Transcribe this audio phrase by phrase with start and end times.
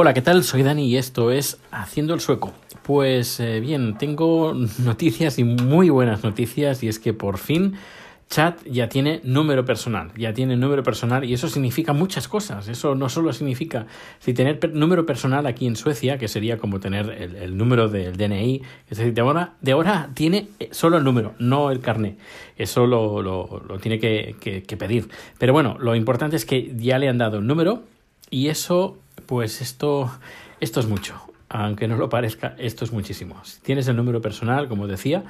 [0.00, 0.44] Hola, ¿qué tal?
[0.44, 2.52] Soy Dani y esto es Haciendo el Sueco.
[2.84, 7.74] Pues eh, bien, tengo noticias y muy buenas noticias y es que por fin
[8.30, 12.68] Chat ya tiene número personal, ya tiene número personal y eso significa muchas cosas.
[12.68, 13.88] Eso no solo significa
[14.20, 18.62] si tener número personal aquí en Suecia, que sería como tener el, número del DNI,
[18.88, 22.16] es decir, de ahora, de ahora tiene solo el número, no el carnet.
[22.56, 25.08] Eso lo, tiene que, que, que pedir.
[25.40, 27.82] Pero bueno, lo importante es que ya le han dado el número
[28.30, 28.98] y eso,
[29.28, 30.10] pues esto,
[30.58, 33.42] esto es mucho aunque no lo parezca, esto es muchísimo.
[33.44, 35.24] Si tienes el número personal, como decía,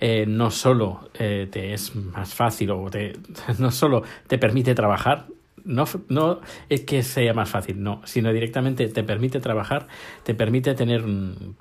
[0.00, 2.88] eh, no solo eh, te es más fácil o
[3.58, 5.26] no solo te permite trabajar,
[5.64, 5.84] no,
[6.68, 9.88] es que sea más fácil, no, sino directamente te permite trabajar,
[10.22, 11.02] te permite tener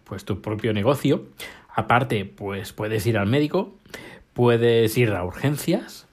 [0.04, 1.26] pues tu propio negocio.
[1.74, 3.74] Aparte, pues puedes ir al médico,
[4.34, 6.08] puedes ir a urgencias,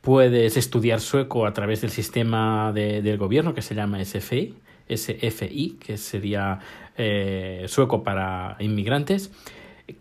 [0.00, 4.56] puedes estudiar sueco a través del sistema de, del gobierno que se llama SFI
[4.88, 6.60] SFI, que sería
[6.96, 9.32] eh, sueco para inmigrantes.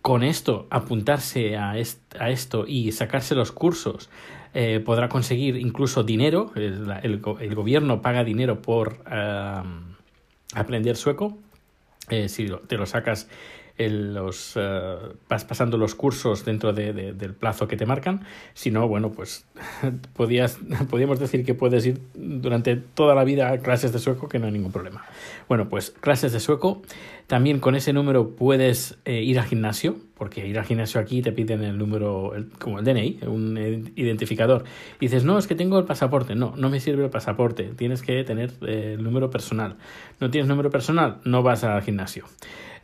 [0.01, 4.09] Con esto, apuntarse a, esto y sacarse los cursos,
[4.53, 6.51] eh, podrá conseguir incluso dinero.
[6.55, 9.03] El, gobierno paga dinero por
[10.55, 11.37] aprender sueco.
[12.09, 13.27] Eh, si te lo sacas
[13.77, 18.21] los, eh, pasando los cursos dentro de, del plazo que te marcan.
[18.53, 19.45] Si no, bueno, pues
[20.13, 20.59] podías,
[20.89, 24.45] podríamos decir que puedes ir durante toda la vida a clases de sueco, que no
[24.45, 25.05] hay ningún problema.
[25.47, 26.81] Bueno, pues clases de sueco.
[27.27, 31.31] También con ese número puedes eh, ir al gimnasio, porque ir al gimnasio aquí te
[31.31, 34.63] piden el número, como el DNI, un identificador.
[34.99, 36.35] Dices, no, es que tengo el pasaporte.
[36.35, 37.63] No, no me sirve el pasaporte.
[37.75, 39.75] Tienes que tener eh, el número personal.
[40.19, 42.25] No tienes número personal, no vas al gimnasio.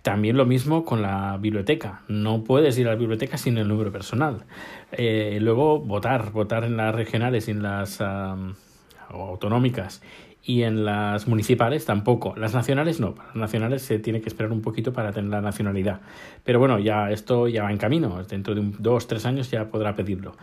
[0.01, 2.01] También lo mismo con la biblioteca.
[2.07, 4.45] No puedes ir a la biblioteca sin el número personal.
[4.91, 8.01] Eh, luego votar, votar en las regionales y en las
[9.09, 10.01] autonómicas
[10.43, 12.33] y en las municipales tampoco.
[12.35, 13.13] Las nacionales no.
[13.13, 16.01] Para las nacionales se tiene que esperar un poquito para tener la nacionalidad.
[16.43, 18.23] Pero bueno, ya esto ya va en camino.
[18.23, 20.35] Dentro de un, dos, tres años ya podrá pedirlo.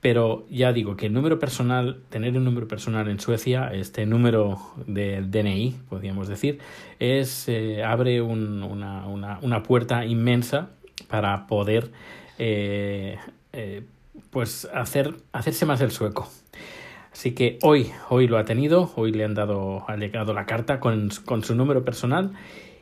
[0.00, 4.60] Pero ya digo que el número personal, tener un número personal en Suecia, este número
[4.86, 6.58] del DNI, podríamos decir,
[6.98, 10.68] es eh, abre una, una, una, puerta inmensa
[11.08, 11.90] para poder
[12.38, 13.16] eh,
[13.52, 13.82] eh,
[14.30, 16.28] pues hacer, hacerse más el sueco.
[17.16, 20.80] Así que hoy, hoy lo ha tenido, hoy le han dado, ha llegado la carta
[20.80, 22.32] con, con su número personal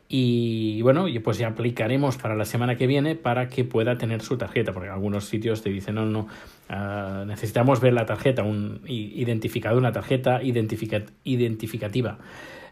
[0.09, 4.37] y bueno, pues ya aplicaremos para la semana que viene para que pueda tener su
[4.37, 6.27] tarjeta, porque algunos sitios te dicen, no, no,
[6.69, 12.19] uh, necesitamos ver la tarjeta, un identificador, una tarjeta identificativa.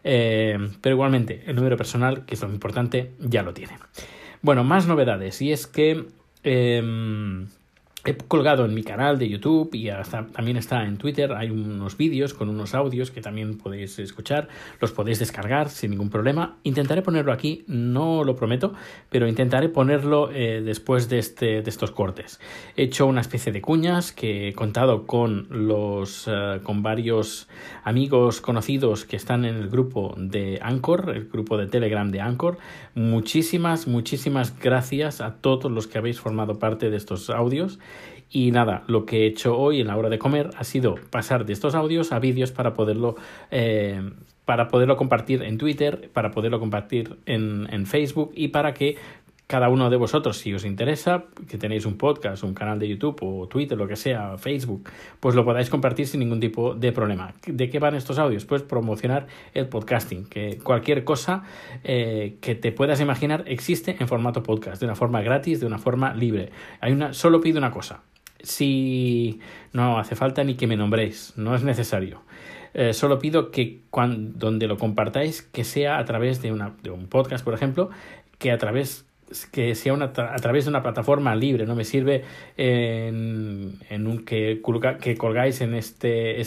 [0.02, 3.74] Eh, pero igualmente, el número personal, que es lo importante, ya lo tiene.
[4.42, 6.06] Bueno, más novedades, y es que...
[6.42, 7.46] Eh,
[8.04, 11.34] He colgado en mi canal de YouTube y hasta, también está en Twitter.
[11.34, 14.48] Hay unos vídeos con unos audios que también podéis escuchar.
[14.80, 16.56] Los podéis descargar sin ningún problema.
[16.64, 18.74] Intentaré ponerlo aquí, no lo prometo,
[19.08, 22.40] pero intentaré ponerlo eh, después de, este, de estos cortes.
[22.76, 27.46] He hecho una especie de cuñas que he contado con, los, eh, con varios
[27.84, 32.58] amigos conocidos que están en el grupo de Anchor, el grupo de Telegram de Anchor.
[32.96, 37.78] Muchísimas, muchísimas gracias a todos los que habéis formado parte de estos audios.
[38.34, 41.44] Y nada, lo que he hecho hoy en la hora de comer ha sido pasar
[41.44, 43.14] de estos audios a vídeos para poderlo,
[43.50, 44.00] eh,
[44.46, 48.96] para poderlo compartir en Twitter, para poderlo compartir en, en Facebook y para que
[49.52, 53.18] cada uno de vosotros, si os interesa, que tenéis un podcast, un canal de YouTube
[53.20, 54.88] o Twitter, lo que sea, Facebook,
[55.20, 57.34] pues lo podáis compartir sin ningún tipo de problema.
[57.46, 58.46] ¿De qué van estos audios?
[58.46, 61.42] Pues promocionar el podcasting, que cualquier cosa
[61.84, 65.76] eh, que te puedas imaginar existe en formato podcast, de una forma gratis, de una
[65.76, 66.50] forma libre.
[66.80, 68.00] Hay una, solo pido una cosa.
[68.42, 69.40] Si
[69.72, 72.22] no hace falta ni que me nombréis, no es necesario.
[72.74, 76.90] Eh, solo pido que cuando, donde lo compartáis, que sea a través de, una, de
[76.90, 77.90] un podcast, por ejemplo,
[78.38, 79.06] que a través
[79.50, 82.24] que sea una, a través de una plataforma libre, no me sirve
[82.56, 84.60] en, en un que,
[85.00, 86.40] que colgáis en este,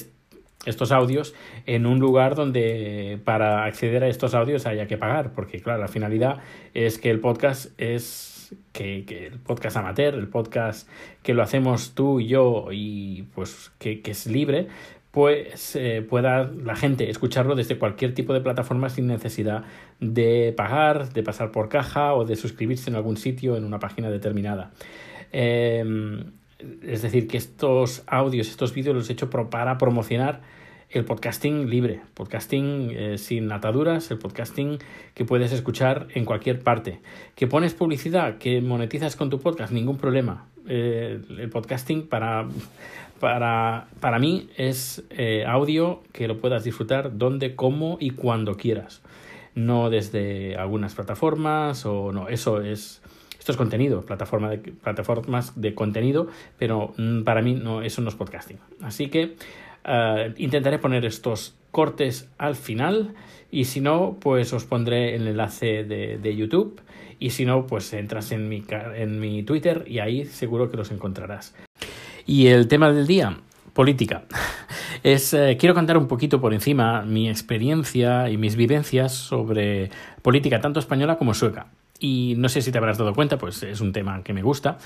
[0.66, 1.34] estos audios
[1.66, 5.88] en un lugar donde para acceder a estos audios haya que pagar, porque claro, la
[5.88, 6.40] finalidad
[6.74, 8.35] es que el podcast es
[8.72, 10.90] que, que, el podcast amateur, el podcast
[11.24, 14.68] que lo hacemos tú y yo y pues que, que es libre,
[15.12, 19.64] pues eh, pueda la gente escucharlo desde cualquier tipo de plataforma sin necesidad
[20.02, 24.10] de pagar, de pasar por caja o de suscribirse en algún sitio en una página
[24.10, 24.72] determinada.
[25.32, 26.32] Em,
[26.82, 30.42] es decir, que estos audios, estos vídeos los he hecho para promocionar
[30.90, 34.80] el podcasting libre, podcasting eh, sin ataduras, el podcasting
[35.14, 37.00] que puedes escuchar en cualquier parte.
[37.36, 40.48] Que pones publicidad, que monetizas con tu podcast, ningún problema.
[40.68, 42.48] Eh, el podcasting para
[43.20, 49.02] para, para mí es eh, audio que lo puedas disfrutar donde, cómo y cuando quieras.
[49.56, 53.02] no desde algunas plataformas o no, eso es
[53.40, 56.28] esto es contenido, plataforma de, plataformas de contenido,
[56.58, 58.58] pero mm, para mí no, eso no es podcasting.
[58.82, 59.36] Así que
[59.86, 63.14] eh, intentaré poner estos cortes al final
[63.52, 66.82] y si no, pues os pondré el enlace de, de YouTube
[67.20, 68.64] y si no, pues entras en mi,
[68.96, 71.56] en mi Twitter y ahí seguro que los encontrarás.
[72.26, 73.38] Y el tema del día,
[73.74, 74.24] política.
[75.04, 79.92] Es, eh, quiero contar un poquito por encima mi experiencia y mis vivencias sobre
[80.24, 81.68] política tanto española como sueca.
[82.00, 84.80] Y no sé si te habrás dado cuenta, pues es un tema que me gusta,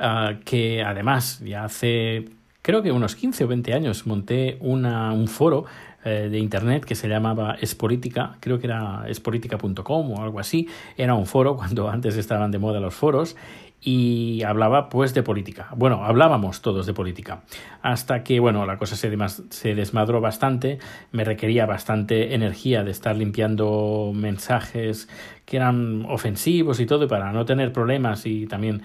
[0.00, 2.24] uh, que además ya hace
[2.66, 5.66] creo que unos 15 o 20 años monté una, un foro
[6.04, 10.66] eh, de internet que se llamaba Espolítica, creo que era espolítica.com o algo así,
[10.96, 13.36] era un foro cuando antes estaban de moda los foros
[13.80, 15.68] y hablaba pues de política.
[15.76, 17.42] Bueno, hablábamos todos de política.
[17.82, 19.16] Hasta que, bueno, la cosa se,
[19.50, 20.80] se desmadró bastante,
[21.12, 25.08] me requería bastante energía de estar limpiando mensajes
[25.44, 28.82] que eran ofensivos y todo, para no tener problemas y también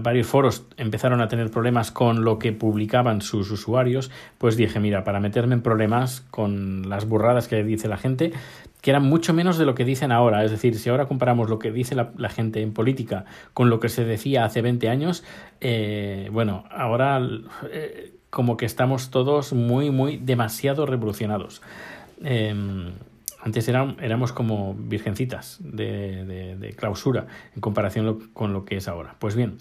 [0.00, 5.04] varios foros empezaron a tener problemas con lo que publicaban sus usuarios, pues dije, mira,
[5.04, 8.32] para meterme en problemas con las burradas que dice la gente,
[8.80, 10.44] que eran mucho menos de lo que dicen ahora.
[10.44, 13.88] Es decir, si ahora comparamos lo que dice la, gente en política con lo que
[13.88, 15.24] se decía hace 20 años,
[15.60, 17.20] eh, bueno, ahora
[17.70, 21.62] eh, como que estamos todos muy, muy demasiado revolucionados.
[22.22, 22.92] Em,
[23.42, 29.16] antes éramos como virgencitas de, clausura en comparación con lo que es ahora.
[29.18, 29.56] Pues bien,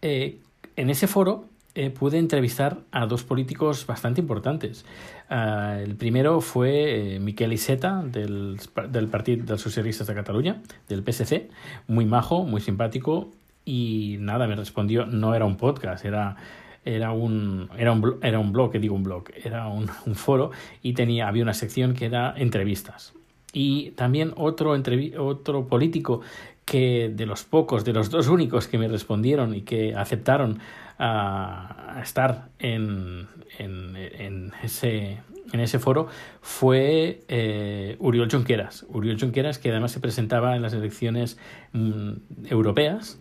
[0.00, 0.40] eh,
[0.76, 4.84] en ese foro eh, pude entrevistar a dos políticos bastante importantes.
[5.30, 8.58] Ah, el primero fue eh, Miquel Iseta, del,
[8.90, 11.48] del Partido de los Socialistas de Cataluña, del PSC,
[11.86, 13.30] muy majo, muy simpático,
[13.64, 16.36] y nada, me respondió, no era un podcast, era
[16.84, 20.50] era un, era un, era un blog, digo un blog, era un, un, foro
[20.82, 23.14] y tenía, había una sección que era entrevistas.
[23.52, 24.74] Y también otro,
[25.18, 26.22] otro político
[26.64, 30.60] que de los pocos, de los dos únicos que me respondieron y que aceptaron
[30.98, 33.28] a, estar en,
[33.58, 35.18] en, en, ese,
[35.52, 36.06] en ese foro
[36.40, 38.86] fue eh, Uriol Junqueras.
[38.88, 41.38] Uriol Junqueras, que además se presentaba en las elecciones
[41.72, 42.12] mm,
[42.48, 43.18] europeas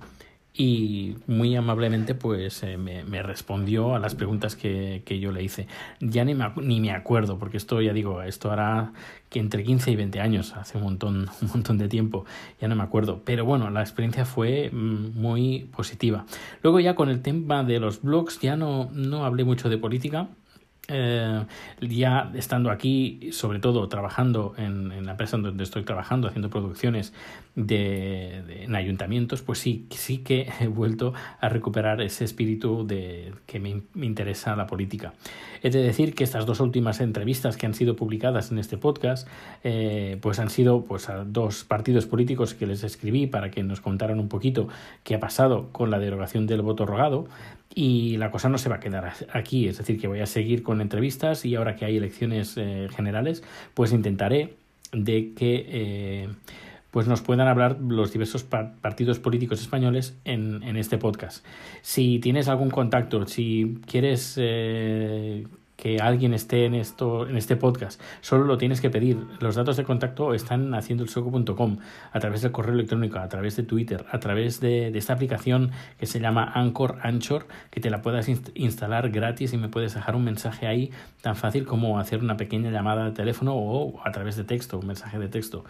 [0.54, 5.44] y muy amablemente pues eh, me, me, respondió a las preguntas que, que yo le
[5.44, 5.68] hice.
[6.02, 8.92] Ya ni me, ni me acuerdo, porque esto ya digo, esto hará
[9.30, 12.26] que entre 15 y 20 años, hace un montón, un montón de tiempo,
[12.60, 13.22] ya no me acuerdo.
[13.24, 16.26] Pero bueno, la experiencia fue mm, muy positiva.
[16.64, 20.28] Luego ya con el tema de los blogs ya no, no hablé mucho de política,
[20.88, 21.46] eh,
[21.80, 27.14] ya estando aquí, sobre todo trabajando en, en, la empresa donde estoy trabajando, haciendo producciones
[27.56, 33.60] de, en ayuntamientos, pues sí, sí que he vuelto a recuperar ese espíritu de que
[33.60, 35.14] me, me, interesa la política.
[35.62, 39.28] He de decir que estas dos últimas entrevistas que han sido publicadas en este podcast,
[39.64, 43.82] eh, pues han sido pues, a dos partidos políticos que les escribí para que nos
[43.82, 44.68] contaran un poquito
[45.04, 47.28] qué ha pasado con la derogación del voto rogado.
[47.74, 50.62] Y la cosa no se va a quedar aquí, es decir, que voy a seguir
[50.62, 54.56] con entrevistas y ahora que hay elecciones eh, generales, pues intentaré
[54.92, 56.30] de que eh,
[56.92, 61.46] pues nos puedan hablar los diversos partidos políticos españoles en, en, este podcast.
[61.82, 65.48] Si tienes algún contacto, si quieres eh,
[65.82, 68.00] que alguien esté en esto en este podcast.
[68.22, 69.18] Solo lo tienes que pedir.
[69.40, 71.78] Los datos de contacto están en haciendoelsueco.com,
[72.12, 75.72] a través del correo electrónico, a través de Twitter, a través de, de, esta aplicación
[75.98, 79.96] que se llama Anchor Anchor, que te la puedas inst instalar gratis y me puedes
[79.96, 80.92] dejar un mensaje ahí
[81.24, 84.86] tan fácil como hacer una pequeña llamada de teléfono o a través de texto, un
[84.86, 85.66] mensaje de texto.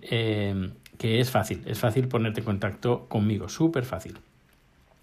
[0.00, 4.18] Eh, que es fácil, es fácil ponerte en contacto conmigo, súper fácil.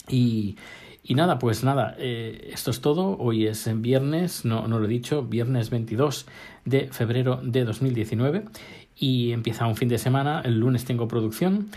[0.07, 0.55] Y,
[1.03, 3.17] y nada, pues nada, eh, esto es todo.
[3.17, 6.27] Hoy es en viernes, no, no lo he dicho, viernes 22
[6.65, 8.45] de febrero de 2019
[8.95, 10.41] y empieza un fin de semana.
[10.43, 11.69] El lunes tengo producción.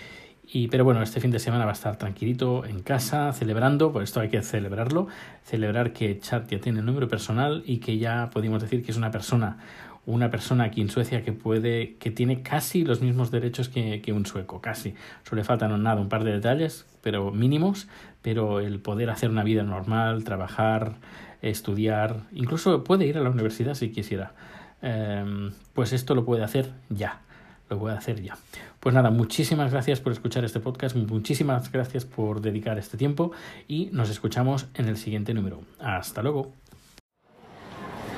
[0.55, 4.03] Y, pero bueno, este fin de semana va a estar tranquilito en casa, celebrando, por
[4.03, 5.07] esto hay que celebrarlo,
[5.45, 8.99] celebrar que Chat ya tiene el número personal y que ya podemos decir que es
[8.99, 9.57] una persona,
[10.05, 14.13] una persona aquí en Suecia que puede, que tiene casi los mismos derechos que, que
[14.13, 14.95] un sueco, casi.
[15.25, 17.89] Solo le faltan nada, un par de detalles, pero mínimos,
[18.21, 20.97] pero el poder hacer una vida normal, trabajar,
[21.43, 24.33] estudiar, incluso puede ir a la universidad si quisiera,
[24.81, 27.21] eh, pues esto lo puede hacer ya,
[27.69, 28.37] lo puede hacer ya.
[28.81, 33.33] Pues nada, muchísimas gracias por escuchar este podcast, muchísimas gracias por dedicar este tiempo
[33.69, 35.61] y nos escuchamos en el siguiente número.
[35.79, 36.53] Hasta luego.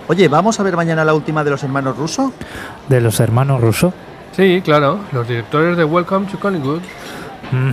[0.07, 2.33] Oye, ¿vamos a ver mañana la última de los hermanos Russo?
[2.89, 3.95] ¿De los hermanos Russo?
[4.33, 6.83] Sí, claro, los directores de Welcome to Collingwood.
[7.53, 7.71] Mm,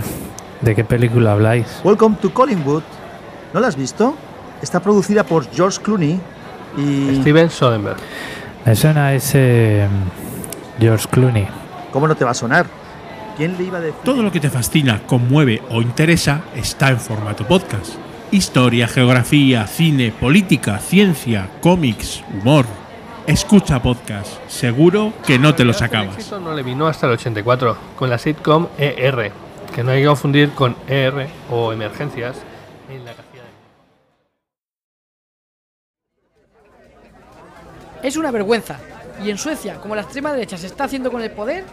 [0.62, 1.66] ¿De qué película habláis?
[1.84, 2.82] Welcome to Collingwood.
[3.52, 4.14] ¿No la has visto?
[4.62, 6.18] Está producida por George Clooney
[6.78, 7.20] y...
[7.20, 7.98] Steven Soderbergh.
[8.64, 11.46] Me suena ese mm, George Clooney.
[11.92, 12.64] ¿Cómo no te va a sonar?
[13.36, 14.00] ¿Quién le iba a decir?
[14.04, 17.92] Todo lo que te fascina, conmueve o interesa está en formato podcast.
[18.32, 22.64] Historia, geografía, cine, política, ciencia, cómics, humor.
[23.26, 26.16] Escucha podcast, seguro que no te los El acabas.
[26.16, 29.30] éxito no le vino hasta el 84, con la sitcom ER,
[29.74, 32.36] que no hay que confundir con ER o Emergencias
[32.88, 33.22] en la de-
[38.02, 38.78] Es una vergüenza.
[39.22, 41.64] Y en Suecia, como la extrema derecha se está haciendo con el poder,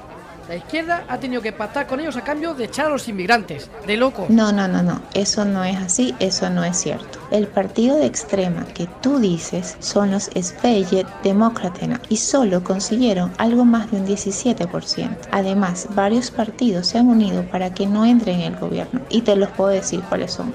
[0.50, 3.70] la izquierda ha tenido que pactar con ellos a cambio de echar a los inmigrantes.
[3.86, 4.26] De loco.
[4.30, 7.20] No, no, no, no, eso no es así, eso no es cierto.
[7.30, 13.64] El partido de extrema que tú dices son los Sveriges Demócraterna y solo consiguieron algo
[13.64, 15.18] más de un 17%.
[15.30, 19.36] Además, varios partidos se han unido para que no entren en el gobierno y te
[19.36, 20.52] los puedo decir cuáles son.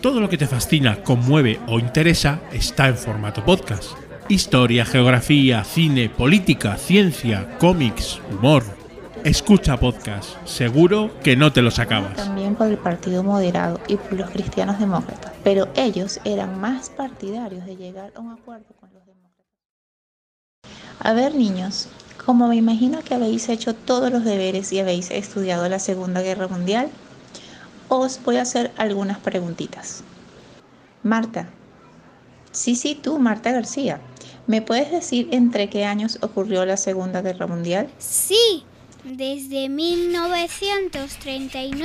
[0.00, 3.94] Todo lo que te fascina, conmueve o interesa está en formato podcast.
[4.28, 8.73] Historia, geografía, cine, política, ciencia, cómics, humor.
[9.24, 12.14] Escucha podcast, seguro que no te los acabas.
[12.14, 17.64] También por el Partido Moderado y por los cristianos demócratas, pero ellos eran más partidarios
[17.64, 19.46] de llegar a un acuerdo con los demócratas.
[20.98, 21.88] A ver, niños,
[22.22, 26.48] como me imagino que habéis hecho todos los deberes y habéis estudiado la Segunda Guerra
[26.48, 26.90] Mundial,
[27.88, 30.04] os voy a hacer algunas preguntitas.
[31.02, 31.48] Marta.
[32.52, 34.00] Sí, sí, tú, Marta García.
[34.46, 37.88] ¿Me puedes decir entre qué años ocurrió la Segunda Guerra Mundial?
[37.96, 38.64] Sí,
[39.04, 41.84] desde 1939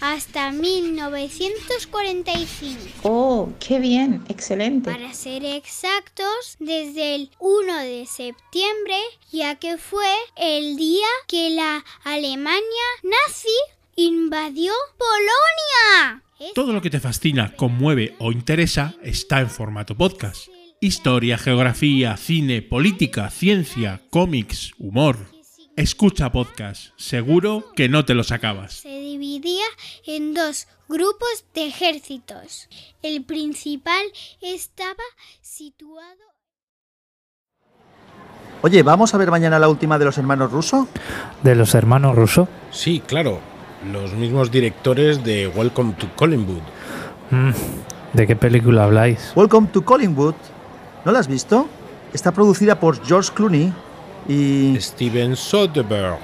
[0.00, 2.78] hasta 1945.
[3.02, 4.88] Oh, qué bien, excelente.
[4.90, 8.94] Para ser exactos, desde el 1 de septiembre,
[9.32, 10.06] ya que fue
[10.36, 12.62] el día que la Alemania
[13.02, 13.48] nazi
[13.96, 16.22] invadió Polonia.
[16.54, 20.46] Todo lo que te fascina, conmueve o interesa está en formato podcast.
[20.80, 25.37] Historia, geografía, cine, política, ciencia, cómics, humor.
[25.78, 28.72] Escucha podcast, seguro que no te los acabas.
[28.72, 29.64] se dividía
[30.08, 32.68] en dos grupos de ejércitos.
[33.00, 34.02] El principal
[34.42, 35.04] estaba
[35.40, 36.18] situado
[38.62, 40.88] Oye, ¿vamos a ver mañana la última de los hermanos rusos?
[41.44, 42.48] ¿De los hermanos Russo?
[42.72, 43.38] Sí, claro.
[43.92, 46.62] Los mismos directores de Welcome to Collingwood.
[47.30, 47.52] Mm,
[48.14, 49.30] ¿De qué película habláis?
[49.36, 50.34] Welcome to Collingwood.
[51.04, 51.68] ¿No la has visto?
[52.12, 53.72] Está producida por George Clooney
[54.28, 54.76] y...
[54.80, 56.18] Steven Soderbergh.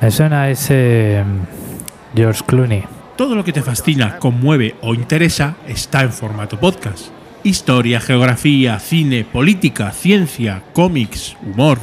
[0.00, 2.84] Me suena ese mm, George Clooney.
[3.16, 7.06] Todo lo que te fascina, conmueve o interesa está en formato podcast.
[7.44, 11.78] Historia, geografía, cine, política, ciencia, cómics, humor.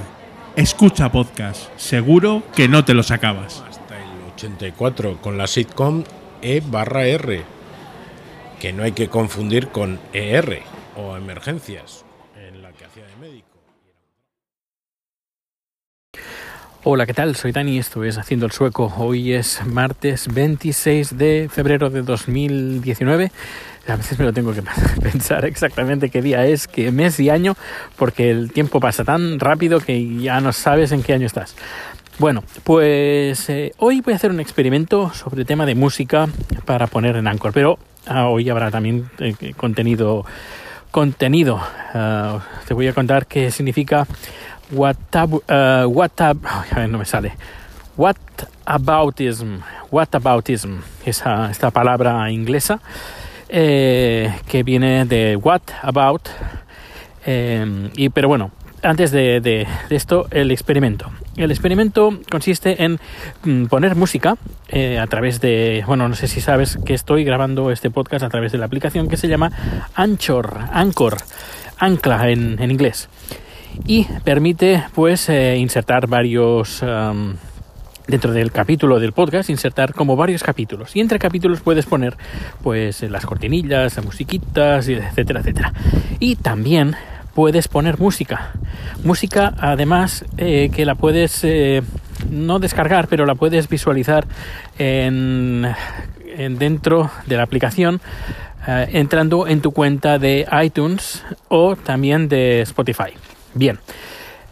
[0.56, 3.64] Escucha podcast, seguro que no te los acabas.
[3.70, 6.04] Hasta el 84 con la sitcom
[6.42, 7.44] E barra R.
[8.60, 10.62] Que no hay que confundir con ER
[10.98, 12.04] o Emergencias,
[12.36, 13.48] en la que hacía de médico.
[16.84, 17.36] Hola, ¿qué tal?
[17.36, 18.92] Soy Dani, esto es Haciendo el Sueco.
[18.98, 23.32] Hoy es martes 26 de febrero de 2019.
[23.88, 24.64] A veces me lo tengo que
[25.04, 27.56] pensar exactamente qué día es, qué mes y año,
[27.98, 31.56] porque el tiempo pasa tan rápido que ya no sabes en qué año estás.
[32.18, 36.30] Bueno, pues eh, hoy voy a hacer un experimento sobre tema de música
[36.66, 40.26] para poner en Anchor, pero ah, hoy habrá también eh, contenido.
[40.90, 41.62] Contenido.
[41.94, 44.08] Ah, te voy a contar qué significa
[44.72, 46.34] what, uh, what a
[46.76, 47.34] ver, no me sale.
[47.98, 48.18] What
[48.66, 49.60] aboutism.
[49.92, 50.82] What aboutism.
[51.06, 52.80] Esa, esta palabra inglesa
[53.50, 56.22] eh, que viene de what about.
[57.26, 58.52] eh, y, pero bueno,
[58.82, 61.12] antes de, de- esto, el experimento.
[61.36, 63.00] El experimento consiste en
[63.44, 64.38] mm, poner música
[65.00, 68.52] a través de, bueno, no sé si sabes que estoy grabando este podcast a través
[68.54, 69.52] de la aplicación que se llama
[69.96, 71.18] Anchor, Anchor,
[71.78, 73.10] Ancla en, en inglés.
[73.86, 76.84] Y permite, pues, eh, insertar varios...
[78.08, 82.18] dentro del capítulo del podcast insertar como varios capítulos y entre capítulos puedes poner
[82.62, 85.74] pues las cortinillas, las musiquitas, etcétera, etcétera.
[86.20, 86.96] Y también
[87.34, 88.52] puedes poner música.
[89.04, 91.82] Música además eh, que la puedes eh,
[92.30, 94.26] no descargar, pero la puedes visualizar
[94.78, 95.68] en,
[96.36, 98.02] en dentro de la aplicación
[98.68, 103.14] eh, entrando en tu cuenta de iTunes o también de Spotify.
[103.54, 103.80] Bien.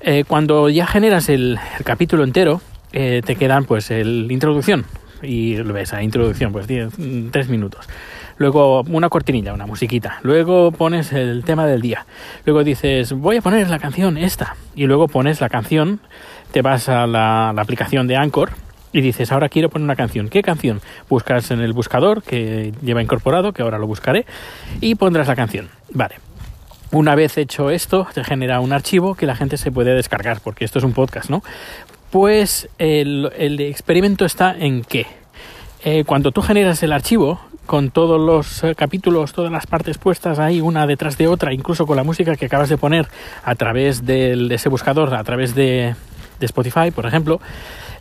[0.01, 2.61] Eh, cuando ya generas el, capítulo entero,
[2.93, 4.85] eh, te quedan pues el introducción.
[5.21, 6.93] Y lo ves a introducción pues 10,
[7.31, 7.87] 3 minutos.
[8.37, 10.19] Luego una cortinilla una musiquita.
[10.23, 12.05] Luego pones el tema del día.
[12.45, 15.99] Luego dices voy a poner la canción esta y luego pones la canción
[16.53, 18.51] te vas a la, la aplicación de Anchor
[18.93, 20.79] y dices ahora quiero poner una canción qué canción
[21.09, 24.25] buscas en el buscador que lleva incorporado que ahora lo buscaré
[24.79, 25.67] y pondrás la canción.
[25.91, 26.28] Vale
[26.91, 30.65] una vez hecho esto, te genera un archivo que la gente se puede descargar, porque
[30.65, 31.43] esto es un podcast, ¿no?
[32.12, 33.29] Pues el,
[33.60, 35.05] experimento está en que
[35.84, 40.39] eh, cuando tú generas el archivo con todos los eh, capítulos, todas las partes puestas
[40.39, 43.08] ahí una detrás de otra, incluso con la música que acabas de poner
[43.43, 45.96] a través de ese buscador, a través de,
[46.39, 47.41] Spotify, por ejemplo,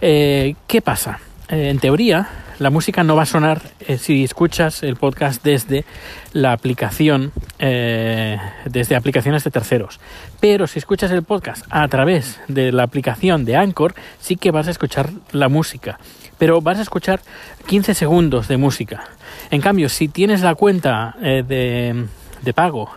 [0.00, 1.18] eh, ¿qué pasa?
[1.48, 5.84] En teoría, la música no va a sonar eh, si escuchas el podcast desde
[6.32, 10.00] la aplicación, eh, desde aplicaciones de terceros.
[10.40, 14.66] Pero si escuchas el podcast a través de la aplicación de Anchor, sí que vas
[14.68, 15.98] a escuchar la música.
[16.38, 17.20] Pero vas a escuchar
[17.66, 19.04] 15 segundos de música.
[19.50, 22.06] En cambio, si tienes la cuenta eh, de,
[22.42, 22.90] de pago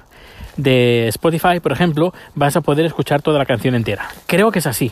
[0.57, 4.09] de Spotify, por ejemplo, vas a poder escuchar toda la canción entera.
[4.27, 4.91] Creo que es así,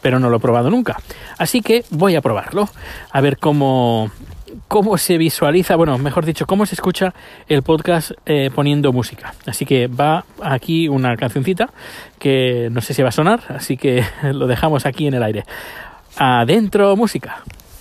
[0.00, 0.96] pero no lo he probado nunca.
[1.38, 2.68] Así que voy a probarlo,
[3.10, 4.10] a ver cómo,
[4.68, 7.14] cómo se visualiza, bueno, mejor dicho, cómo se escucha
[7.48, 9.34] el podcast eh, poniendo música.
[9.46, 11.70] Así que va aquí una cancioncita
[12.18, 15.44] que no sé si va a sonar, así que lo dejamos aquí en el aire.
[16.16, 17.42] Adentro música.